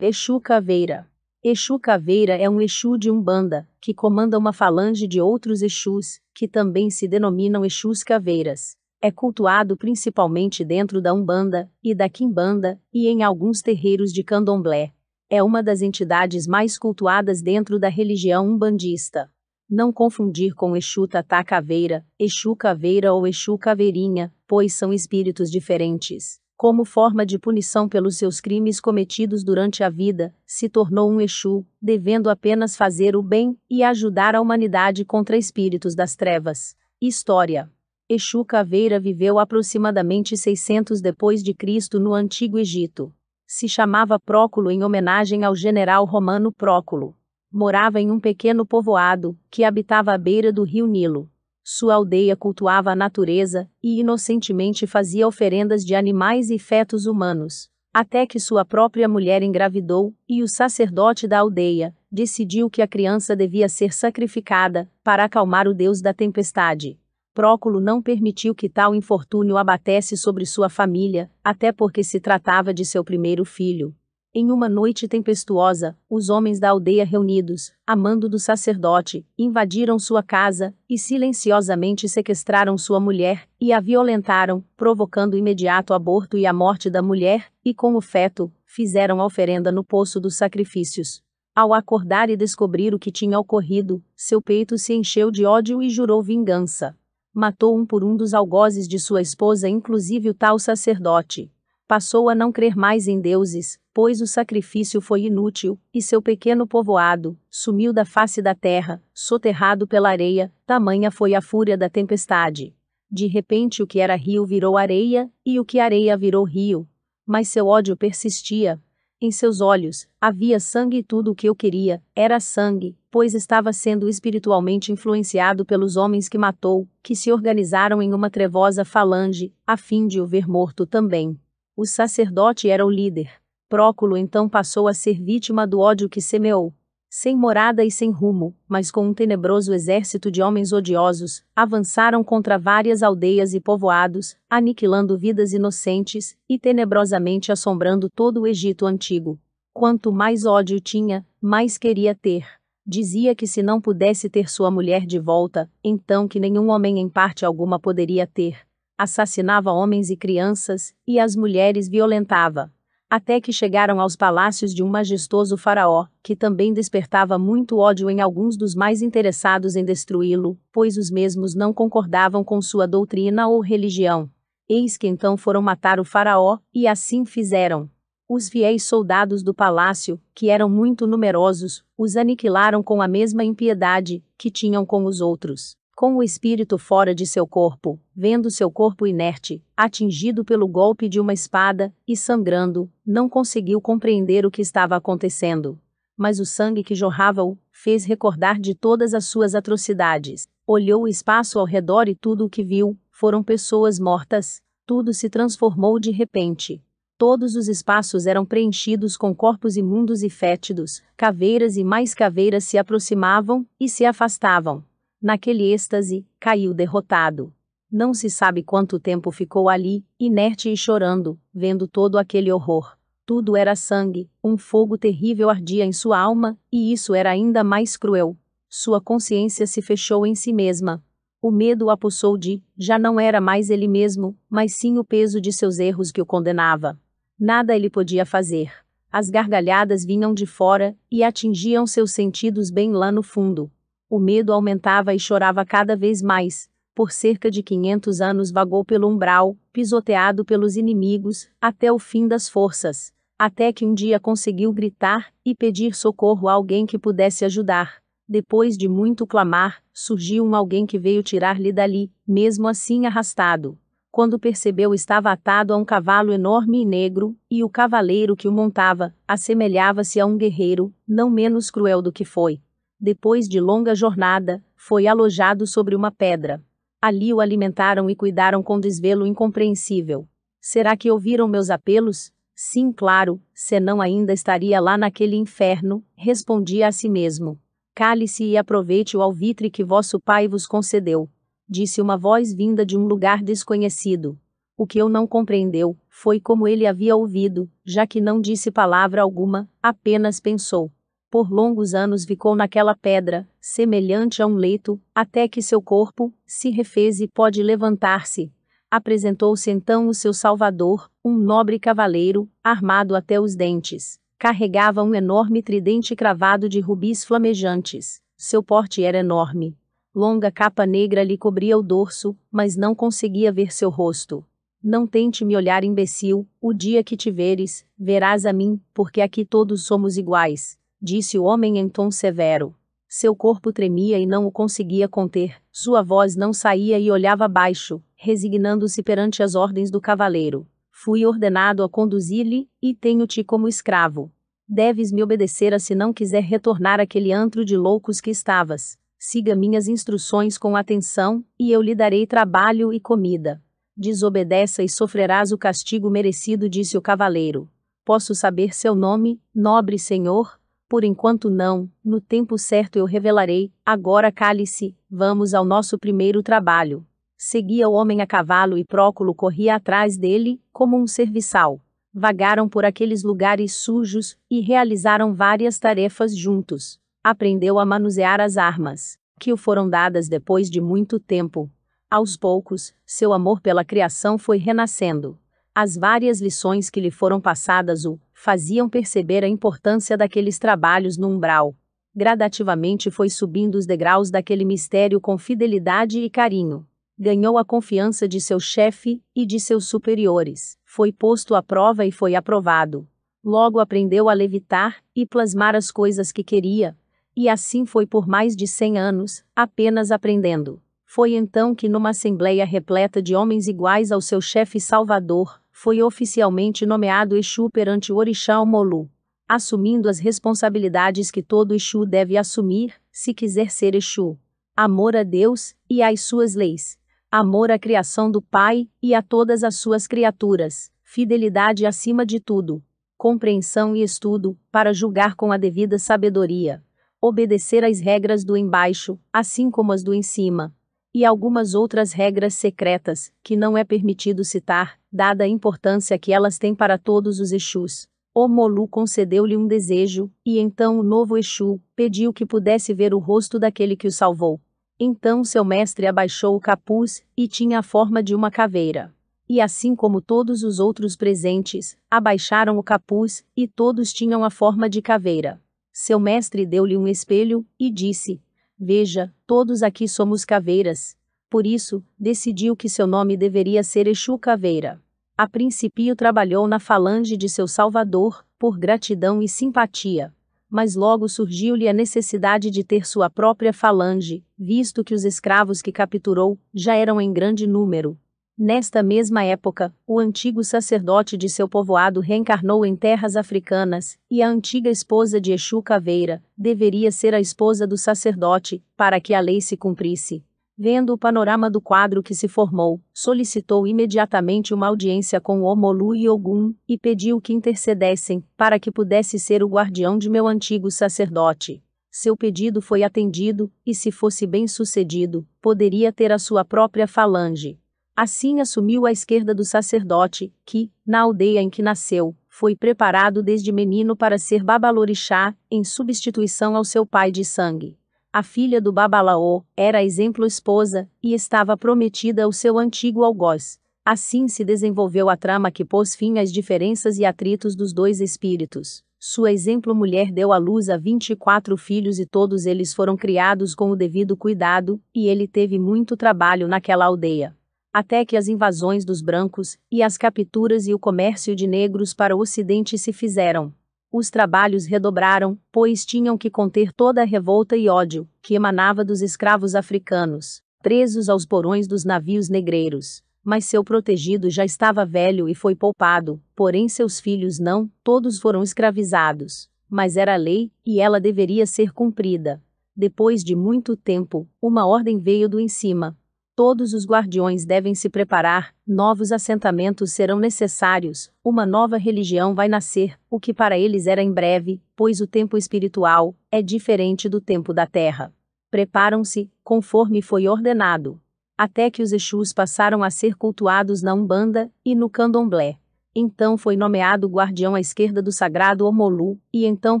Exu 0.00 0.40
Caveira. 0.40 1.08
Exu 1.42 1.76
Caveira 1.76 2.36
é 2.36 2.48
um 2.48 2.60
Exu 2.60 2.96
de 2.96 3.10
Umbanda, 3.10 3.68
que 3.80 3.92
comanda 3.92 4.38
uma 4.38 4.52
falange 4.52 5.08
de 5.08 5.20
outros 5.20 5.60
Exus, 5.60 6.20
que 6.32 6.46
também 6.46 6.88
se 6.88 7.08
denominam 7.08 7.64
Exus 7.64 8.04
Caveiras. 8.04 8.76
É 9.02 9.10
cultuado 9.10 9.76
principalmente 9.76 10.64
dentro 10.64 11.02
da 11.02 11.12
Umbanda 11.12 11.68
e 11.82 11.96
da 11.96 12.08
Quimbanda 12.08 12.80
e 12.94 13.08
em 13.08 13.24
alguns 13.24 13.60
terreiros 13.60 14.12
de 14.12 14.22
Candomblé. 14.22 14.92
É 15.28 15.42
uma 15.42 15.64
das 15.64 15.82
entidades 15.82 16.46
mais 16.46 16.78
cultuadas 16.78 17.42
dentro 17.42 17.76
da 17.76 17.88
religião 17.88 18.48
umbandista. 18.48 19.28
Não 19.68 19.92
confundir 19.92 20.54
com 20.54 20.76
Exu 20.76 21.08
Tatá 21.08 21.42
Caveira, 21.42 22.06
Exu 22.16 22.54
Caveira 22.54 23.12
ou 23.12 23.26
Exu 23.26 23.58
Caveirinha, 23.58 24.32
pois 24.46 24.74
são 24.74 24.92
espíritos 24.92 25.50
diferentes. 25.50 26.38
Como 26.58 26.84
forma 26.84 27.24
de 27.24 27.38
punição 27.38 27.88
pelos 27.88 28.16
seus 28.16 28.40
crimes 28.40 28.80
cometidos 28.80 29.44
durante 29.44 29.84
a 29.84 29.88
vida, 29.88 30.34
se 30.44 30.68
tornou 30.68 31.08
um 31.08 31.20
Exu, 31.20 31.64
devendo 31.80 32.28
apenas 32.28 32.76
fazer 32.76 33.14
o 33.14 33.22
bem 33.22 33.56
e 33.70 33.84
ajudar 33.84 34.34
a 34.34 34.40
humanidade 34.40 35.04
contra 35.04 35.36
espíritos 35.36 35.94
das 35.94 36.16
trevas. 36.16 36.76
História 37.00 37.70
Exu 38.08 38.44
Caveira 38.44 38.98
viveu 38.98 39.38
aproximadamente 39.38 40.36
600 40.36 41.00
depois 41.00 41.44
de 41.44 41.54
Cristo 41.54 42.00
no 42.00 42.12
Antigo 42.12 42.58
Egito. 42.58 43.14
Se 43.46 43.68
chamava 43.68 44.18
Próculo 44.18 44.68
em 44.68 44.82
homenagem 44.82 45.44
ao 45.44 45.54
general 45.54 46.04
romano 46.04 46.52
Próculo 46.52 47.14
morava 47.52 48.00
em 48.00 48.10
um 48.10 48.20
pequeno 48.20 48.66
povoado, 48.66 49.38
que 49.50 49.64
habitava 49.64 50.12
à 50.12 50.18
beira 50.18 50.52
do 50.52 50.64
rio 50.64 50.86
Nilo. 50.86 51.30
Sua 51.70 51.96
aldeia 51.96 52.34
cultuava 52.34 52.92
a 52.92 52.96
natureza 52.96 53.68
e 53.82 54.00
inocentemente 54.00 54.86
fazia 54.86 55.28
oferendas 55.28 55.84
de 55.84 55.94
animais 55.94 56.48
e 56.48 56.58
fetos 56.58 57.04
humanos. 57.04 57.68
Até 57.92 58.26
que 58.26 58.40
sua 58.40 58.64
própria 58.64 59.06
mulher 59.06 59.42
engravidou, 59.42 60.14
e 60.26 60.42
o 60.42 60.48
sacerdote 60.48 61.28
da 61.28 61.40
aldeia 61.40 61.94
decidiu 62.10 62.70
que 62.70 62.80
a 62.80 62.88
criança 62.88 63.36
devia 63.36 63.68
ser 63.68 63.92
sacrificada, 63.92 64.90
para 65.04 65.24
acalmar 65.24 65.68
o 65.68 65.74
deus 65.74 66.00
da 66.00 66.14
tempestade. 66.14 66.98
Próculo 67.34 67.82
não 67.82 68.00
permitiu 68.00 68.54
que 68.54 68.70
tal 68.70 68.94
infortúnio 68.94 69.58
abatesse 69.58 70.16
sobre 70.16 70.46
sua 70.46 70.70
família, 70.70 71.30
até 71.44 71.70
porque 71.70 72.02
se 72.02 72.18
tratava 72.18 72.72
de 72.72 72.82
seu 72.82 73.04
primeiro 73.04 73.44
filho. 73.44 73.94
Em 74.34 74.50
uma 74.50 74.68
noite 74.68 75.08
tempestuosa, 75.08 75.96
os 76.08 76.28
homens 76.28 76.60
da 76.60 76.68
aldeia 76.68 77.02
reunidos, 77.02 77.72
a 77.86 77.96
mando 77.96 78.28
do 78.28 78.38
sacerdote, 78.38 79.26
invadiram 79.38 79.98
sua 79.98 80.22
casa 80.22 80.74
e 80.88 80.98
silenciosamente 80.98 82.06
sequestraram 82.06 82.76
sua 82.76 83.00
mulher 83.00 83.48
e 83.58 83.72
a 83.72 83.80
violentaram, 83.80 84.62
provocando 84.76 85.34
imediato 85.34 85.94
aborto 85.94 86.36
e 86.36 86.44
a 86.44 86.52
morte 86.52 86.90
da 86.90 87.00
mulher, 87.00 87.50
e 87.64 87.72
com 87.72 87.94
o 87.94 88.02
feto, 88.02 88.52
fizeram 88.66 89.18
oferenda 89.20 89.72
no 89.72 89.82
poço 89.82 90.20
dos 90.20 90.36
sacrifícios. 90.36 91.22
Ao 91.54 91.72
acordar 91.72 92.28
e 92.28 92.36
descobrir 92.36 92.94
o 92.94 92.98
que 92.98 93.10
tinha 93.10 93.38
ocorrido, 93.38 94.04
seu 94.14 94.42
peito 94.42 94.76
se 94.76 94.92
encheu 94.92 95.30
de 95.30 95.46
ódio 95.46 95.82
e 95.82 95.88
jurou 95.88 96.22
vingança. 96.22 96.94
Matou 97.32 97.74
um 97.74 97.86
por 97.86 98.04
um 98.04 98.14
dos 98.14 98.34
algozes 98.34 98.86
de 98.86 98.98
sua 98.98 99.22
esposa, 99.22 99.70
inclusive 99.70 100.28
o 100.28 100.34
tal 100.34 100.58
sacerdote 100.58 101.50
passou 101.88 102.28
a 102.28 102.34
não 102.34 102.52
crer 102.52 102.76
mais 102.76 103.08
em 103.08 103.18
deuses, 103.18 103.80
pois 103.94 104.20
o 104.20 104.26
sacrifício 104.26 105.00
foi 105.00 105.22
inútil, 105.22 105.80
e 105.92 106.02
seu 106.02 106.20
pequeno 106.20 106.66
povoado 106.66 107.36
sumiu 107.50 107.94
da 107.94 108.04
face 108.04 108.42
da 108.42 108.54
terra, 108.54 109.02
soterrado 109.14 109.88
pela 109.88 110.10
areia, 110.10 110.52
tamanha 110.66 111.10
foi 111.10 111.34
a 111.34 111.40
fúria 111.40 111.78
da 111.78 111.88
tempestade. 111.88 112.74
De 113.10 113.26
repente, 113.26 113.82
o 113.82 113.86
que 113.86 114.00
era 114.00 114.14
rio 114.14 114.44
virou 114.44 114.76
areia, 114.76 115.32
e 115.46 115.58
o 115.58 115.64
que 115.64 115.80
areia 115.80 116.14
virou 116.14 116.44
rio. 116.44 116.86
Mas 117.26 117.48
seu 117.48 117.66
ódio 117.66 117.96
persistia. 117.96 118.78
Em 119.20 119.32
seus 119.32 119.60
olhos 119.60 120.06
havia 120.20 120.60
sangue 120.60 120.98
e 120.98 121.02
tudo 121.02 121.32
o 121.32 121.34
que 121.34 121.48
eu 121.48 121.54
queria 121.54 122.02
era 122.14 122.38
sangue, 122.38 122.96
pois 123.10 123.34
estava 123.34 123.72
sendo 123.72 124.08
espiritualmente 124.08 124.92
influenciado 124.92 125.64
pelos 125.64 125.96
homens 125.96 126.28
que 126.28 126.38
matou, 126.38 126.86
que 127.02 127.16
se 127.16 127.32
organizaram 127.32 128.00
em 128.02 128.12
uma 128.12 128.30
trevosa 128.30 128.84
falange, 128.84 129.52
a 129.66 129.76
fim 129.76 130.06
de 130.06 130.20
o 130.20 130.26
ver 130.26 130.46
morto 130.46 130.86
também. 130.86 131.36
O 131.80 131.86
sacerdote 131.86 132.68
era 132.68 132.84
o 132.84 132.90
líder. 132.90 133.30
Próculo 133.68 134.16
então 134.16 134.48
passou 134.48 134.88
a 134.88 134.92
ser 134.92 135.22
vítima 135.22 135.64
do 135.64 135.78
ódio 135.78 136.08
que 136.08 136.20
semeou. 136.20 136.74
Sem 137.08 137.36
morada 137.36 137.84
e 137.84 137.90
sem 137.90 138.10
rumo, 138.10 138.52
mas 138.68 138.90
com 138.90 139.06
um 139.06 139.14
tenebroso 139.14 139.72
exército 139.72 140.28
de 140.28 140.42
homens 140.42 140.72
odiosos, 140.72 141.44
avançaram 141.54 142.24
contra 142.24 142.58
várias 142.58 143.00
aldeias 143.00 143.54
e 143.54 143.60
povoados, 143.60 144.36
aniquilando 144.50 145.16
vidas 145.16 145.52
inocentes 145.52 146.36
e 146.48 146.58
tenebrosamente 146.58 147.52
assombrando 147.52 148.10
todo 148.10 148.40
o 148.40 148.46
Egito 148.48 148.84
antigo. 148.84 149.38
Quanto 149.72 150.10
mais 150.10 150.44
ódio 150.44 150.80
tinha, 150.80 151.24
mais 151.40 151.78
queria 151.78 152.12
ter. 152.12 152.44
Dizia 152.84 153.36
que 153.36 153.46
se 153.46 153.62
não 153.62 153.80
pudesse 153.80 154.28
ter 154.28 154.50
sua 154.50 154.68
mulher 154.68 155.06
de 155.06 155.20
volta, 155.20 155.70
então 155.84 156.26
que 156.26 156.40
nenhum 156.40 156.70
homem 156.70 156.98
em 156.98 157.08
parte 157.08 157.44
alguma 157.44 157.78
poderia 157.78 158.26
ter 158.26 158.66
assassinava 158.98 159.70
homens 159.70 160.10
e 160.10 160.16
crianças, 160.16 160.92
e 161.06 161.20
as 161.20 161.36
mulheres 161.36 161.88
violentava. 161.88 162.72
Até 163.08 163.40
que 163.40 163.52
chegaram 163.52 164.00
aos 164.00 164.16
palácios 164.16 164.74
de 164.74 164.82
um 164.82 164.88
majestoso 164.88 165.56
faraó, 165.56 166.06
que 166.22 166.34
também 166.34 166.74
despertava 166.74 167.38
muito 167.38 167.78
ódio 167.78 168.10
em 168.10 168.20
alguns 168.20 168.56
dos 168.56 168.74
mais 168.74 169.00
interessados 169.00 169.76
em 169.76 169.84
destruí-lo, 169.84 170.58
pois 170.72 170.98
os 170.98 171.10
mesmos 171.10 171.54
não 171.54 171.72
concordavam 171.72 172.42
com 172.42 172.60
sua 172.60 172.86
doutrina 172.88 173.46
ou 173.48 173.60
religião. 173.60 174.28
Eis 174.68 174.98
que 174.98 175.06
então 175.06 175.36
foram 175.36 175.62
matar 175.62 176.00
o 176.00 176.04
faraó, 176.04 176.58
e 176.74 176.86
assim 176.88 177.24
fizeram. 177.24 177.88
Os 178.28 178.50
fiéis 178.50 178.82
soldados 178.82 179.42
do 179.42 179.54
palácio, 179.54 180.20
que 180.34 180.50
eram 180.50 180.68
muito 180.68 181.06
numerosos, 181.06 181.82
os 181.96 182.14
aniquilaram 182.14 182.82
com 182.82 183.00
a 183.00 183.08
mesma 183.08 183.42
impiedade 183.42 184.22
que 184.36 184.50
tinham 184.50 184.84
com 184.84 185.04
os 185.04 185.22
outros 185.22 185.77
com 185.98 186.14
o 186.14 186.22
espírito 186.22 186.78
fora 186.78 187.12
de 187.12 187.26
seu 187.26 187.44
corpo, 187.44 187.98
vendo 188.14 188.52
seu 188.52 188.70
corpo 188.70 189.04
inerte, 189.04 189.60
atingido 189.76 190.44
pelo 190.44 190.68
golpe 190.68 191.08
de 191.08 191.18
uma 191.18 191.32
espada, 191.32 191.92
e 192.06 192.16
sangrando, 192.16 192.88
não 193.04 193.28
conseguiu 193.28 193.80
compreender 193.80 194.46
o 194.46 194.50
que 194.50 194.62
estava 194.62 194.94
acontecendo. 194.94 195.76
Mas 196.16 196.38
o 196.38 196.44
sangue 196.44 196.84
que 196.84 196.94
jorrava 196.94 197.42
o 197.42 197.58
fez 197.72 198.04
recordar 198.04 198.60
de 198.60 198.76
todas 198.76 199.12
as 199.12 199.24
suas 199.24 199.56
atrocidades. 199.56 200.46
Olhou 200.64 201.02
o 201.02 201.08
espaço 201.08 201.58
ao 201.58 201.66
redor 201.66 202.08
e 202.08 202.14
tudo 202.14 202.44
o 202.44 202.48
que 202.48 202.62
viu 202.62 202.96
foram 203.10 203.42
pessoas 203.42 203.98
mortas. 203.98 204.62
Tudo 204.86 205.12
se 205.12 205.28
transformou 205.28 205.98
de 205.98 206.12
repente. 206.12 206.80
Todos 207.18 207.56
os 207.56 207.66
espaços 207.66 208.24
eram 208.24 208.46
preenchidos 208.46 209.16
com 209.16 209.34
corpos 209.34 209.76
imundos 209.76 210.22
e 210.22 210.30
fétidos, 210.30 211.02
caveiras 211.16 211.76
e 211.76 211.82
mais 211.82 212.14
caveiras 212.14 212.62
se 212.62 212.78
aproximavam 212.78 213.66
e 213.80 213.88
se 213.88 214.04
afastavam. 214.04 214.84
Naquele 215.20 215.72
êxtase, 215.72 216.24
caiu 216.38 216.72
derrotado. 216.72 217.52
Não 217.90 218.14
se 218.14 218.30
sabe 218.30 218.62
quanto 218.62 219.00
tempo 219.00 219.30
ficou 219.32 219.68
ali, 219.68 220.04
inerte 220.18 220.70
e 220.70 220.76
chorando, 220.76 221.38
vendo 221.52 221.88
todo 221.88 222.18
aquele 222.18 222.52
horror. 222.52 222.96
Tudo 223.26 223.56
era 223.56 223.74
sangue, 223.74 224.30
um 224.42 224.56
fogo 224.56 224.96
terrível 224.96 225.50
ardia 225.50 225.84
em 225.84 225.92
sua 225.92 226.18
alma, 226.18 226.56
e 226.72 226.92
isso 226.92 227.14
era 227.14 227.30
ainda 227.30 227.64
mais 227.64 227.96
cruel. 227.96 228.36
Sua 228.68 229.00
consciência 229.00 229.66
se 229.66 229.82
fechou 229.82 230.24
em 230.24 230.34
si 230.34 230.52
mesma. 230.52 231.02
O 231.42 231.50
medo 231.50 231.86
o 231.86 231.90
apossou 231.90 232.38
de, 232.38 232.62
já 232.76 232.98
não 232.98 233.18
era 233.18 233.40
mais 233.40 233.70
ele 233.70 233.88
mesmo, 233.88 234.36
mas 234.48 234.74
sim 234.74 234.98
o 234.98 235.04
peso 235.04 235.40
de 235.40 235.52
seus 235.52 235.78
erros 235.78 236.12
que 236.12 236.22
o 236.22 236.26
condenava. 236.26 236.98
Nada 237.38 237.74
ele 237.74 237.90
podia 237.90 238.24
fazer. 238.24 238.72
As 239.10 239.30
gargalhadas 239.30 240.04
vinham 240.04 240.32
de 240.32 240.46
fora 240.46 240.96
e 241.10 241.22
atingiam 241.24 241.86
seus 241.86 242.12
sentidos 242.12 242.70
bem 242.70 242.92
lá 242.92 243.10
no 243.10 243.22
fundo. 243.22 243.70
O 244.10 244.18
medo 244.18 244.54
aumentava 244.54 245.14
e 245.14 245.18
chorava 245.18 245.66
cada 245.66 245.94
vez 245.94 246.22
mais. 246.22 246.70
Por 246.94 247.12
cerca 247.12 247.50
de 247.50 247.62
500 247.62 248.22
anos 248.22 248.50
vagou 248.50 248.82
pelo 248.82 249.06
umbral, 249.06 249.54
pisoteado 249.70 250.46
pelos 250.46 250.76
inimigos, 250.76 251.48
até 251.60 251.92
o 251.92 251.98
fim 251.98 252.26
das 252.26 252.48
forças. 252.48 253.12
Até 253.38 253.70
que 253.70 253.84
um 253.84 253.92
dia 253.92 254.18
conseguiu 254.18 254.72
gritar 254.72 255.32
e 255.44 255.54
pedir 255.54 255.94
socorro 255.94 256.48
a 256.48 256.54
alguém 256.54 256.86
que 256.86 256.98
pudesse 256.98 257.44
ajudar. 257.44 258.02
Depois 258.26 258.78
de 258.78 258.88
muito 258.88 259.26
clamar, 259.26 259.82
surgiu 259.92 260.42
um 260.44 260.56
alguém 260.56 260.86
que 260.86 260.98
veio 260.98 261.22
tirar-lhe 261.22 261.70
dali, 261.70 262.10
mesmo 262.26 262.66
assim 262.66 263.04
arrastado. 263.04 263.78
Quando 264.10 264.38
percebeu 264.38 264.94
estava 264.94 265.30
atado 265.30 265.74
a 265.74 265.76
um 265.76 265.84
cavalo 265.84 266.32
enorme 266.32 266.80
e 266.80 266.84
negro, 266.84 267.36
e 267.50 267.62
o 267.62 267.68
cavaleiro 267.68 268.34
que 268.34 268.48
o 268.48 268.52
montava 268.52 269.14
assemelhava-se 269.28 270.18
a 270.18 270.24
um 270.24 270.36
guerreiro, 270.36 270.92
não 271.06 271.28
menos 271.28 271.70
cruel 271.70 272.00
do 272.00 272.10
que 272.10 272.24
foi. 272.24 272.60
Depois 273.00 273.48
de 273.48 273.60
longa 273.60 273.94
jornada, 273.94 274.60
foi 274.74 275.06
alojado 275.06 275.68
sobre 275.68 275.94
uma 275.94 276.10
pedra. 276.10 276.60
Ali 277.00 277.32
o 277.32 277.40
alimentaram 277.40 278.10
e 278.10 278.16
cuidaram 278.16 278.60
com 278.60 278.80
desvelo 278.80 279.24
incompreensível. 279.24 280.28
Será 280.60 280.96
que 280.96 281.08
ouviram 281.08 281.46
meus 281.46 281.70
apelos? 281.70 282.32
Sim, 282.56 282.90
claro, 282.90 283.40
senão 283.54 284.00
ainda 284.00 284.32
estaria 284.32 284.80
lá 284.80 284.98
naquele 284.98 285.36
inferno, 285.36 286.04
respondia 286.16 286.88
a 286.88 286.92
si 286.92 287.08
mesmo. 287.08 287.56
Cale-se 287.94 288.44
e 288.44 288.56
aproveite 288.56 289.16
o 289.16 289.22
alvitre 289.22 289.70
que 289.70 289.84
vosso 289.84 290.18
pai 290.18 290.48
vos 290.48 290.66
concedeu. 290.66 291.30
Disse 291.68 292.02
uma 292.02 292.16
voz 292.16 292.52
vinda 292.52 292.84
de 292.84 292.98
um 292.98 293.06
lugar 293.06 293.44
desconhecido. 293.44 294.36
O 294.76 294.88
que 294.88 294.98
eu 294.98 295.08
não 295.08 295.24
compreendeu 295.24 295.96
foi 296.08 296.40
como 296.40 296.66
ele 296.66 296.84
havia 296.84 297.14
ouvido, 297.14 297.70
já 297.84 298.08
que 298.08 298.20
não 298.20 298.40
disse 298.40 298.72
palavra 298.72 299.22
alguma, 299.22 299.70
apenas 299.80 300.40
pensou. 300.40 300.90
Por 301.30 301.52
longos 301.52 301.92
anos 301.92 302.24
ficou 302.24 302.56
naquela 302.56 302.94
pedra, 302.94 303.46
semelhante 303.60 304.40
a 304.40 304.46
um 304.46 304.54
leito, 304.54 304.98
até 305.14 305.46
que 305.46 305.60
seu 305.60 305.82
corpo 305.82 306.32
se 306.46 306.70
refez 306.70 307.20
e 307.20 307.28
pode 307.28 307.62
levantar-se. 307.62 308.50
Apresentou-se 308.90 309.70
então 309.70 310.08
o 310.08 310.14
seu 310.14 310.32
salvador, 310.32 311.10
um 311.22 311.36
nobre 311.36 311.78
cavaleiro, 311.78 312.48
armado 312.64 313.14
até 313.14 313.38
os 313.38 313.54
dentes. 313.54 314.18
Carregava 314.38 315.02
um 315.02 315.14
enorme 315.14 315.62
tridente 315.62 316.16
cravado 316.16 316.66
de 316.66 316.80
rubis 316.80 317.22
flamejantes. 317.22 318.22
Seu 318.34 318.62
porte 318.62 319.02
era 319.04 319.18
enorme. 319.18 319.76
Longa 320.14 320.50
capa 320.50 320.86
negra 320.86 321.22
lhe 321.22 321.36
cobria 321.36 321.76
o 321.76 321.82
dorso, 321.82 322.34
mas 322.50 322.74
não 322.74 322.94
conseguia 322.94 323.52
ver 323.52 323.70
seu 323.70 323.90
rosto. 323.90 324.42
Não 324.82 325.06
tente 325.06 325.44
me 325.44 325.54
olhar 325.54 325.84
imbecil, 325.84 326.48
o 326.58 326.72
dia 326.72 327.04
que 327.04 327.18
te 327.18 327.30
veres, 327.30 327.84
verás 327.98 328.46
a 328.46 328.52
mim, 328.52 328.80
porque 328.94 329.20
aqui 329.20 329.44
todos 329.44 329.84
somos 329.84 330.16
iguais, 330.16 330.78
disse 331.00 331.38
o 331.38 331.44
homem 331.44 331.78
em 331.78 331.88
tom 331.88 332.10
severo. 332.10 332.74
Seu 333.08 333.34
corpo 333.34 333.72
tremia 333.72 334.18
e 334.18 334.26
não 334.26 334.46
o 334.46 334.52
conseguia 334.52 335.08
conter, 335.08 335.56
sua 335.70 336.02
voz 336.02 336.36
não 336.36 336.52
saía 336.52 336.98
e 336.98 337.10
olhava 337.10 337.48
baixo, 337.48 338.02
resignando-se 338.16 339.02
perante 339.02 339.42
as 339.42 339.54
ordens 339.54 339.90
do 339.90 340.00
cavaleiro. 340.00 340.66
Fui 340.90 341.24
ordenado 341.24 341.82
a 341.82 341.88
conduzir-lhe, 341.88 342.68
e 342.82 342.94
tenho-te 342.94 343.42
como 343.42 343.68
escravo. 343.68 344.30
Deves 344.68 345.12
me 345.12 345.22
obedecer 345.22 345.72
a 345.72 345.78
se 345.78 345.94
não 345.94 346.12
quiser 346.12 346.42
retornar 346.42 347.00
àquele 347.00 347.32
antro 347.32 347.64
de 347.64 347.76
loucos 347.76 348.20
que 348.20 348.30
estavas. 348.30 348.98
Siga 349.18 349.56
minhas 349.56 349.88
instruções 349.88 350.58
com 350.58 350.76
atenção, 350.76 351.44
e 351.58 351.72
eu 351.72 351.80
lhe 351.80 351.94
darei 351.94 352.26
trabalho 352.26 352.92
e 352.92 353.00
comida 353.00 353.62
desobedeça 353.98 354.82
e 354.82 354.88
sofrerás 354.88 355.50
o 355.50 355.58
castigo 355.58 356.08
merecido, 356.08 356.68
disse 356.68 356.96
o 356.96 357.02
cavaleiro. 357.02 357.68
Posso 358.04 358.34
saber 358.34 358.72
seu 358.72 358.94
nome, 358.94 359.40
nobre 359.52 359.98
senhor? 359.98 360.57
Por 360.88 361.04
enquanto 361.04 361.50
não, 361.50 361.90
no 362.02 362.20
tempo 362.20 362.56
certo 362.56 362.96
eu 362.96 363.04
revelarei, 363.04 363.70
agora 363.84 364.32
cale-se, 364.32 364.96
vamos 365.10 365.52
ao 365.52 365.64
nosso 365.64 365.98
primeiro 365.98 366.42
trabalho. 366.42 367.06
Seguia 367.36 367.88
o 367.88 367.92
homem 367.92 368.20
a 368.20 368.26
cavalo 368.26 368.78
e 368.78 368.84
Próculo 368.84 369.34
corria 369.34 369.76
atrás 369.76 370.16
dele, 370.16 370.60
como 370.72 370.96
um 370.96 371.06
serviçal. 371.06 371.80
Vagaram 372.12 372.68
por 372.68 372.84
aqueles 372.84 373.22
lugares 373.22 373.74
sujos, 373.74 374.36
e 374.50 374.60
realizaram 374.60 375.34
várias 375.34 375.78
tarefas 375.78 376.36
juntos. 376.36 376.98
Aprendeu 377.22 377.78
a 377.78 377.84
manusear 377.84 378.40
as 378.40 378.56
armas, 378.56 379.18
que 379.38 379.52
o 379.52 379.56
foram 379.56 379.88
dadas 379.88 380.28
depois 380.28 380.70
de 380.70 380.80
muito 380.80 381.20
tempo, 381.20 381.70
aos 382.10 382.38
poucos, 382.38 382.94
seu 383.04 383.34
amor 383.34 383.60
pela 383.60 383.84
criação 383.84 384.38
foi 384.38 384.56
renascendo. 384.56 385.38
As 385.74 385.94
várias 385.94 386.40
lições 386.40 386.88
que 386.88 387.02
lhe 387.02 387.10
foram 387.10 387.38
passadas 387.38 388.06
o 388.06 388.18
faziam 388.40 388.88
perceber 388.88 389.42
a 389.42 389.48
importância 389.48 390.16
daqueles 390.16 390.60
trabalhos 390.60 391.18
no 391.18 391.28
umbral. 391.28 391.74
Gradativamente 392.14 393.10
foi 393.10 393.28
subindo 393.28 393.74
os 393.74 393.84
degraus 393.84 394.30
daquele 394.30 394.64
mistério 394.64 395.20
com 395.20 395.36
fidelidade 395.36 396.20
e 396.20 396.30
carinho. 396.30 396.86
Ganhou 397.18 397.58
a 397.58 397.64
confiança 397.64 398.28
de 398.28 398.40
seu 398.40 398.60
chefe 398.60 399.20
e 399.34 399.44
de 399.44 399.58
seus 399.58 399.88
superiores. 399.88 400.78
Foi 400.84 401.12
posto 401.12 401.56
à 401.56 401.62
prova 401.64 402.06
e 402.06 402.12
foi 402.12 402.36
aprovado. 402.36 403.08
Logo 403.44 403.80
aprendeu 403.80 404.28
a 404.28 404.32
levitar 404.32 404.98
e 405.16 405.26
plasmar 405.26 405.74
as 405.74 405.90
coisas 405.90 406.30
que 406.30 406.44
queria. 406.44 406.96
E 407.36 407.48
assim 407.48 407.84
foi 407.84 408.06
por 408.06 408.28
mais 408.28 408.54
de 408.54 408.68
cem 408.68 408.98
anos, 408.98 409.44
apenas 409.54 410.12
aprendendo. 410.12 410.80
Foi 411.04 411.34
então 411.34 411.74
que, 411.74 411.88
numa 411.88 412.10
assembleia 412.10 412.64
repleta 412.64 413.20
de 413.20 413.34
homens 413.34 413.66
iguais 413.66 414.12
ao 414.12 414.20
seu 414.20 414.40
chefe 414.40 414.78
Salvador, 414.78 415.60
foi 415.80 416.02
oficialmente 416.02 416.84
nomeado 416.84 417.36
Exu 417.36 417.70
perante 417.70 418.12
Orixá 418.12 418.60
Omolu, 418.60 419.08
assumindo 419.46 420.08
as 420.08 420.18
responsabilidades 420.18 421.30
que 421.30 421.40
todo 421.40 421.72
Exu 421.72 422.04
deve 422.04 422.36
assumir, 422.36 422.94
se 423.12 423.32
quiser 423.32 423.70
ser 423.70 423.94
Exu. 423.94 424.36
Amor 424.76 425.14
a 425.14 425.22
Deus 425.22 425.76
e 425.88 426.02
às 426.02 426.20
suas 426.22 426.56
leis. 426.56 426.98
Amor 427.30 427.70
à 427.70 427.78
criação 427.78 428.28
do 428.28 428.42
Pai 428.42 428.88
e 429.00 429.14
a 429.14 429.22
todas 429.22 429.62
as 429.62 429.76
suas 429.76 430.08
criaturas. 430.08 430.90
Fidelidade 431.04 431.86
acima 431.86 432.26
de 432.26 432.40
tudo. 432.40 432.82
Compreensão 433.16 433.94
e 433.94 434.02
estudo, 434.02 434.58
para 434.72 434.92
julgar 434.92 435.36
com 435.36 435.52
a 435.52 435.56
devida 435.56 435.96
sabedoria. 435.96 436.82
Obedecer 437.20 437.84
às 437.84 438.00
regras 438.00 438.44
do 438.44 438.56
embaixo, 438.56 439.16
assim 439.32 439.70
como 439.70 439.92
as 439.92 440.02
do 440.02 440.12
em 440.12 440.22
cima 440.22 440.74
e 441.14 441.24
algumas 441.24 441.74
outras 441.74 442.12
regras 442.12 442.54
secretas, 442.54 443.32
que 443.42 443.56
não 443.56 443.76
é 443.76 443.84
permitido 443.84 444.44
citar, 444.44 444.98
dada 445.10 445.44
a 445.44 445.48
importância 445.48 446.18
que 446.18 446.32
elas 446.32 446.58
têm 446.58 446.74
para 446.74 446.98
todos 446.98 447.40
os 447.40 447.52
Exus. 447.52 448.08
O 448.34 448.46
Molu 448.46 448.86
concedeu-lhe 448.86 449.56
um 449.56 449.66
desejo, 449.66 450.30
e 450.46 450.58
então 450.58 451.00
o 451.00 451.02
novo 451.02 451.36
Exu 451.36 451.80
pediu 451.96 452.32
que 452.32 452.46
pudesse 452.46 452.94
ver 452.94 453.12
o 453.12 453.18
rosto 453.18 453.58
daquele 453.58 453.96
que 453.96 454.06
o 454.06 454.12
salvou. 454.12 454.60
Então 455.00 455.42
seu 455.42 455.64
mestre 455.64 456.06
abaixou 456.06 456.54
o 456.54 456.60
capuz, 456.60 457.24
e 457.36 457.48
tinha 457.48 457.78
a 457.78 457.82
forma 457.82 458.22
de 458.22 458.34
uma 458.34 458.50
caveira. 458.50 459.12
E 459.48 459.60
assim 459.60 459.96
como 459.96 460.20
todos 460.20 460.62
os 460.62 460.78
outros 460.78 461.16
presentes, 461.16 461.96
abaixaram 462.10 462.78
o 462.78 462.82
capuz, 462.82 463.44
e 463.56 463.66
todos 463.66 464.12
tinham 464.12 464.44
a 464.44 464.50
forma 464.50 464.88
de 464.90 465.00
caveira. 465.00 465.60
Seu 465.92 466.20
mestre 466.20 466.66
deu-lhe 466.66 466.96
um 466.96 467.08
espelho, 467.08 467.66
e 467.76 467.90
disse: 467.90 468.40
Veja, 468.78 469.34
todos 469.44 469.82
aqui 469.82 470.06
somos 470.06 470.44
caveiras. 470.44 471.16
Por 471.50 471.66
isso, 471.66 472.04
decidiu 472.18 472.76
que 472.76 472.88
seu 472.88 473.06
nome 473.06 473.36
deveria 473.36 473.82
ser 473.82 474.06
Exu 474.06 474.38
Caveira. 474.38 475.02
A 475.36 475.48
princípio 475.48 476.14
trabalhou 476.14 476.68
na 476.68 476.78
falange 476.78 477.36
de 477.36 477.48
seu 477.48 477.66
salvador, 477.66 478.44
por 478.58 478.78
gratidão 478.78 479.42
e 479.42 479.48
simpatia. 479.48 480.32
Mas 480.70 480.94
logo 480.94 481.28
surgiu-lhe 481.28 481.88
a 481.88 481.92
necessidade 481.92 482.70
de 482.70 482.84
ter 482.84 483.06
sua 483.06 483.28
própria 483.28 483.72
falange, 483.72 484.44
visto 484.56 485.02
que 485.02 485.14
os 485.14 485.24
escravos 485.24 485.82
que 485.82 485.90
capturou 485.90 486.58
já 486.72 486.94
eram 486.94 487.20
em 487.20 487.32
grande 487.32 487.66
número, 487.66 488.18
Nesta 488.60 489.04
mesma 489.04 489.44
época, 489.44 489.94
o 490.04 490.18
antigo 490.18 490.64
sacerdote 490.64 491.36
de 491.36 491.48
seu 491.48 491.68
povoado 491.68 492.18
reencarnou 492.18 492.84
em 492.84 492.96
terras 492.96 493.36
africanas, 493.36 494.18
e 494.28 494.42
a 494.42 494.48
antiga 494.48 494.90
esposa 494.90 495.40
de 495.40 495.52
Exu 495.52 495.80
Caveira 495.80 496.42
deveria 496.56 497.12
ser 497.12 497.34
a 497.34 497.40
esposa 497.40 497.86
do 497.86 497.96
sacerdote, 497.96 498.82
para 498.96 499.20
que 499.20 499.32
a 499.32 499.38
lei 499.38 499.60
se 499.60 499.76
cumprisse. 499.76 500.42
Vendo 500.76 501.12
o 501.12 501.18
panorama 501.18 501.70
do 501.70 501.80
quadro 501.80 502.20
que 502.20 502.34
se 502.34 502.48
formou, 502.48 503.00
solicitou 503.14 503.86
imediatamente 503.86 504.74
uma 504.74 504.88
audiência 504.88 505.40
com 505.40 505.62
Omolu 505.62 506.12
e 506.16 506.28
Ogum, 506.28 506.74
e 506.88 506.98
pediu 506.98 507.40
que 507.40 507.52
intercedessem, 507.52 508.42
para 508.56 508.80
que 508.80 508.90
pudesse 508.90 509.38
ser 509.38 509.62
o 509.62 509.68
guardião 509.68 510.18
de 510.18 510.28
meu 510.28 510.48
antigo 510.48 510.90
sacerdote. 510.90 511.80
Seu 512.10 512.36
pedido 512.36 512.82
foi 512.82 513.04
atendido, 513.04 513.70
e 513.86 513.94
se 513.94 514.10
fosse 514.10 514.48
bem 514.48 514.66
sucedido, 514.66 515.46
poderia 515.62 516.12
ter 516.12 516.32
a 516.32 516.40
sua 516.40 516.64
própria 516.64 517.06
falange. 517.06 517.78
Assim 518.20 518.60
assumiu 518.60 519.06
a 519.06 519.12
esquerda 519.12 519.54
do 519.54 519.64
sacerdote, 519.64 520.52
que, 520.66 520.90
na 521.06 521.20
aldeia 521.20 521.62
em 521.62 521.70
que 521.70 521.80
nasceu, 521.80 522.34
foi 522.48 522.74
preparado 522.74 523.44
desde 523.44 523.70
menino 523.70 524.16
para 524.16 524.38
ser 524.38 524.64
Babalorixá, 524.64 525.54
em 525.70 525.84
substituição 525.84 526.74
ao 526.74 526.84
seu 526.84 527.06
pai 527.06 527.30
de 527.30 527.44
sangue. 527.44 527.96
A 528.32 528.42
filha 528.42 528.80
do 528.80 528.92
Babalaô 528.92 529.62
era 529.76 530.02
exemplo 530.02 530.44
esposa, 530.44 531.08
e 531.22 531.32
estava 531.32 531.76
prometida 531.76 532.42
ao 532.42 532.50
seu 532.50 532.76
antigo 532.76 533.22
algoz. 533.22 533.78
Assim 534.04 534.48
se 534.48 534.64
desenvolveu 534.64 535.30
a 535.30 535.36
trama 535.36 535.70
que 535.70 535.84
pôs 535.84 536.16
fim 536.16 536.40
às 536.40 536.52
diferenças 536.52 537.18
e 537.18 537.24
atritos 537.24 537.76
dos 537.76 537.92
dois 537.92 538.20
espíritos. 538.20 539.04
Sua 539.16 539.52
exemplo 539.52 539.94
mulher 539.94 540.32
deu 540.32 540.52
à 540.52 540.58
luz 540.58 540.88
a 540.88 540.96
24 540.96 541.76
filhos 541.76 542.18
e 542.18 542.26
todos 542.26 542.66
eles 542.66 542.92
foram 542.92 543.16
criados 543.16 543.76
com 543.76 543.92
o 543.92 543.96
devido 543.96 544.36
cuidado, 544.36 545.00
e 545.14 545.28
ele 545.28 545.46
teve 545.46 545.78
muito 545.78 546.16
trabalho 546.16 546.66
naquela 546.66 547.04
aldeia 547.04 547.56
até 547.98 548.24
que 548.24 548.36
as 548.36 548.46
invasões 548.46 549.04
dos 549.04 549.20
brancos, 549.20 549.76
e 549.90 550.04
as 550.04 550.16
capturas 550.16 550.86
e 550.86 550.94
o 550.94 551.00
comércio 551.00 551.56
de 551.56 551.66
negros 551.66 552.14
para 552.14 552.36
o 552.36 552.38
Ocidente 552.38 552.96
se 552.96 553.12
fizeram. 553.12 553.74
Os 554.12 554.30
trabalhos 554.30 554.86
redobraram, 554.86 555.58
pois 555.72 556.06
tinham 556.06 556.38
que 556.38 556.48
conter 556.48 556.92
toda 556.92 557.22
a 557.22 557.24
revolta 557.24 557.76
e 557.76 557.88
ódio 557.88 558.28
que 558.40 558.54
emanava 558.54 559.04
dos 559.04 559.20
escravos 559.20 559.74
africanos, 559.74 560.62
presos 560.80 561.28
aos 561.28 561.44
porões 561.44 561.88
dos 561.88 562.04
navios 562.04 562.48
negreiros. 562.48 563.20
Mas 563.42 563.64
seu 563.64 563.82
protegido 563.82 564.48
já 564.48 564.64
estava 564.64 565.04
velho 565.04 565.48
e 565.48 565.54
foi 565.54 565.74
poupado, 565.74 566.40
porém 566.54 566.88
seus 566.88 567.18
filhos 567.18 567.58
não, 567.58 567.90
todos 568.04 568.38
foram 568.38 568.62
escravizados. 568.62 569.68
Mas 569.90 570.16
era 570.16 570.36
lei, 570.36 570.70
e 570.86 571.00
ela 571.00 571.18
deveria 571.18 571.66
ser 571.66 571.92
cumprida. 571.92 572.62
Depois 572.94 573.42
de 573.42 573.56
muito 573.56 573.96
tempo, 573.96 574.48
uma 574.62 574.86
ordem 574.86 575.18
veio 575.18 575.48
do 575.48 575.58
em 575.58 575.66
cima, 575.66 576.16
Todos 576.58 576.92
os 576.92 577.06
guardiões 577.06 577.64
devem 577.64 577.94
se 577.94 578.08
preparar, 578.10 578.74
novos 578.84 579.30
assentamentos 579.30 580.10
serão 580.10 580.40
necessários, 580.40 581.30
uma 581.44 581.64
nova 581.64 581.96
religião 581.96 582.52
vai 582.52 582.66
nascer, 582.66 583.16
o 583.30 583.38
que 583.38 583.54
para 583.54 583.78
eles 583.78 584.08
era 584.08 584.20
em 584.20 584.32
breve, 584.32 584.82
pois 584.96 585.20
o 585.20 585.26
tempo 585.28 585.56
espiritual 585.56 586.34
é 586.50 586.60
diferente 586.60 587.28
do 587.28 587.40
tempo 587.40 587.72
da 587.72 587.86
terra. 587.86 588.34
Preparam-se, 588.72 589.48
conforme 589.62 590.20
foi 590.20 590.48
ordenado. 590.48 591.20
até 591.56 591.92
que 591.92 592.02
os 592.02 592.12
Exus 592.12 592.52
passaram 592.52 593.04
a 593.04 593.10
ser 593.10 593.36
cultuados 593.36 594.02
na 594.02 594.12
Umbanda 594.12 594.68
e 594.84 594.96
no 594.96 595.08
Candomblé. 595.08 595.78
Então 596.12 596.58
foi 596.58 596.76
nomeado 596.76 597.28
guardião 597.28 597.76
à 597.76 597.80
esquerda 597.80 598.20
do 598.20 598.32
sagrado 598.32 598.84
Omolu, 598.84 599.38
e 599.52 599.64
então 599.64 600.00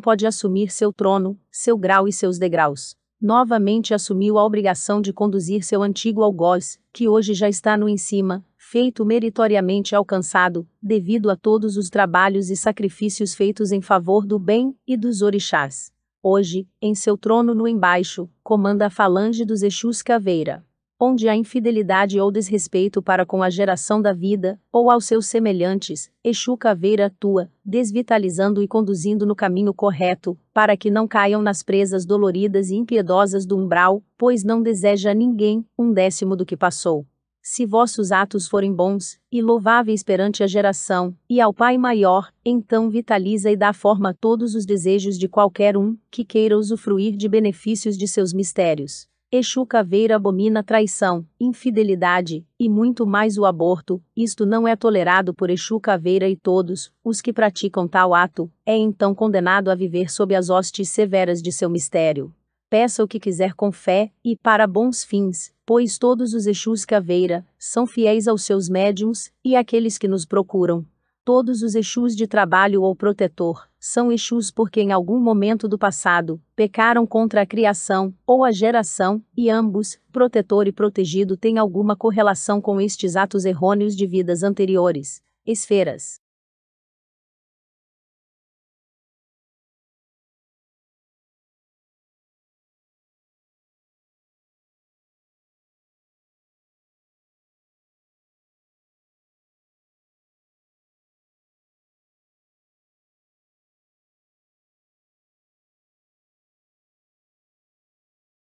pode 0.00 0.26
assumir 0.26 0.72
seu 0.72 0.92
trono, 0.92 1.38
seu 1.52 1.78
grau 1.78 2.08
e 2.08 2.12
seus 2.12 2.36
degraus. 2.36 2.97
Novamente 3.20 3.92
assumiu 3.92 4.38
a 4.38 4.44
obrigação 4.44 5.00
de 5.00 5.12
conduzir 5.12 5.64
seu 5.64 5.82
antigo 5.82 6.22
algoz, 6.22 6.78
que 6.92 7.08
hoje 7.08 7.34
já 7.34 7.48
está 7.48 7.76
no 7.76 7.88
em 7.88 7.96
cima, 7.96 8.44
feito 8.56 9.04
meritoriamente 9.04 9.94
alcançado, 9.94 10.68
devido 10.80 11.28
a 11.28 11.34
todos 11.34 11.76
os 11.76 11.90
trabalhos 11.90 12.48
e 12.48 12.56
sacrifícios 12.56 13.34
feitos 13.34 13.72
em 13.72 13.80
favor 13.80 14.24
do 14.24 14.38
bem 14.38 14.76
e 14.86 14.96
dos 14.96 15.20
orixás. 15.20 15.92
Hoje, 16.22 16.68
em 16.80 16.94
seu 16.94 17.18
trono 17.18 17.54
no 17.54 17.66
embaixo, 17.66 18.30
comanda 18.42 18.86
a 18.86 18.90
falange 18.90 19.44
dos 19.44 19.62
Exus 19.62 20.00
Caveira 20.00 20.67
onde 21.00 21.28
há 21.28 21.36
infidelidade 21.36 22.18
ou 22.18 22.30
desrespeito 22.32 23.00
para 23.00 23.24
com 23.24 23.42
a 23.42 23.48
geração 23.48 24.02
da 24.02 24.12
vida, 24.12 24.60
ou 24.72 24.90
aos 24.90 25.04
seus 25.04 25.26
semelhantes, 25.26 26.10
Exu 26.24 26.56
Caveira 26.56 27.06
atua, 27.06 27.50
desvitalizando 27.64 28.62
e 28.62 28.66
conduzindo 28.66 29.24
no 29.24 29.36
caminho 29.36 29.72
correto, 29.72 30.36
para 30.52 30.76
que 30.76 30.90
não 30.90 31.06
caiam 31.06 31.40
nas 31.40 31.62
presas 31.62 32.04
doloridas 32.04 32.70
e 32.70 32.76
impiedosas 32.76 33.46
do 33.46 33.56
umbral, 33.56 34.02
pois 34.16 34.42
não 34.42 34.60
deseja 34.60 35.12
a 35.12 35.14
ninguém 35.14 35.64
um 35.78 35.92
décimo 35.92 36.34
do 36.34 36.44
que 36.44 36.56
passou. 36.56 37.06
Se 37.40 37.64
vossos 37.64 38.12
atos 38.12 38.46
forem 38.46 38.74
bons, 38.74 39.18
e 39.32 39.40
louváveis 39.40 40.02
perante 40.02 40.42
a 40.42 40.46
geração, 40.46 41.16
e 41.30 41.40
ao 41.40 41.54
Pai 41.54 41.78
Maior, 41.78 42.30
então 42.44 42.90
vitaliza 42.90 43.50
e 43.50 43.56
dá 43.56 43.72
forma 43.72 44.10
a 44.10 44.14
todos 44.14 44.54
os 44.54 44.66
desejos 44.66 45.16
de 45.16 45.28
qualquer 45.28 45.76
um, 45.76 45.96
que 46.10 46.24
queira 46.24 46.58
usufruir 46.58 47.16
de 47.16 47.28
benefícios 47.28 47.96
de 47.96 48.06
seus 48.06 48.34
mistérios. 48.34 49.08
Exu 49.30 49.66
Caveira 49.66 50.16
abomina 50.16 50.62
traição, 50.62 51.22
infidelidade, 51.38 52.46
e 52.58 52.66
muito 52.66 53.06
mais 53.06 53.36
o 53.36 53.44
aborto, 53.44 54.02
isto 54.16 54.46
não 54.46 54.66
é 54.66 54.74
tolerado 54.74 55.34
por 55.34 55.50
Exu 55.50 55.78
Caveira 55.78 56.26
e 56.26 56.34
todos, 56.34 56.90
os 57.04 57.20
que 57.20 57.30
praticam 57.30 57.86
tal 57.86 58.14
ato, 58.14 58.50
é 58.64 58.74
então 58.74 59.14
condenado 59.14 59.70
a 59.70 59.74
viver 59.74 60.10
sob 60.10 60.34
as 60.34 60.48
hostes 60.48 60.88
severas 60.88 61.42
de 61.42 61.52
seu 61.52 61.68
mistério. 61.68 62.34
Peça 62.70 63.04
o 63.04 63.08
que 63.08 63.20
quiser 63.20 63.52
com 63.52 63.70
fé, 63.70 64.10
e 64.24 64.34
para 64.34 64.66
bons 64.66 65.04
fins, 65.04 65.52
pois 65.66 65.98
todos 65.98 66.32
os 66.32 66.46
Exus 66.46 66.86
Caveira, 66.86 67.46
são 67.58 67.86
fiéis 67.86 68.26
aos 68.26 68.44
seus 68.44 68.66
médiums, 68.66 69.30
e 69.44 69.54
àqueles 69.56 69.98
que 69.98 70.08
nos 70.08 70.24
procuram, 70.24 70.86
Todos 71.22 71.62
os 71.62 71.74
Exus 71.74 72.16
de 72.16 72.26
trabalho 72.26 72.80
ou 72.80 72.96
protetor 72.96 73.67
são 73.80 74.12
Exus 74.12 74.50
porque 74.50 74.80
em 74.80 74.92
algum 74.92 75.18
momento 75.18 75.68
do 75.68 75.78
passado 75.78 76.40
pecaram 76.54 77.06
contra 77.06 77.42
a 77.42 77.46
criação 77.46 78.12
ou 78.26 78.44
a 78.44 78.50
geração, 78.50 79.22
e 79.36 79.48
ambos, 79.48 79.98
protetor 80.12 80.66
e 80.66 80.72
protegido, 80.72 81.36
têm 81.36 81.58
alguma 81.58 81.96
correlação 81.96 82.60
com 82.60 82.80
estes 82.80 83.16
atos 83.16 83.44
errôneos 83.44 83.96
de 83.96 84.06
vidas 84.06 84.42
anteriores. 84.42 85.22
Esferas 85.46 86.20